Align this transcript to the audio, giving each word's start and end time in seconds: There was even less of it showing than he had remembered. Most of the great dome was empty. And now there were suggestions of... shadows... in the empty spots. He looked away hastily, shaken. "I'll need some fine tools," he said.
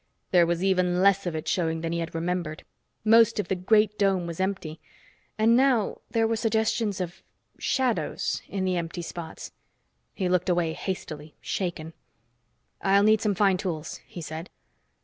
There 0.31 0.47
was 0.47 0.63
even 0.63 1.03
less 1.03 1.27
of 1.27 1.35
it 1.35 1.47
showing 1.47 1.81
than 1.81 1.91
he 1.91 1.99
had 1.99 2.15
remembered. 2.15 2.63
Most 3.05 3.39
of 3.39 3.49
the 3.49 3.55
great 3.55 3.99
dome 3.99 4.25
was 4.25 4.39
empty. 4.39 4.79
And 5.37 5.55
now 5.55 5.99
there 6.09 6.27
were 6.27 6.35
suggestions 6.35 6.99
of... 6.99 7.21
shadows... 7.59 8.41
in 8.47 8.65
the 8.65 8.77
empty 8.77 9.03
spots. 9.03 9.51
He 10.15 10.27
looked 10.27 10.49
away 10.49 10.73
hastily, 10.73 11.35
shaken. 11.39 11.93
"I'll 12.81 13.03
need 13.03 13.21
some 13.21 13.35
fine 13.35 13.57
tools," 13.57 13.97
he 14.07 14.21
said. 14.23 14.49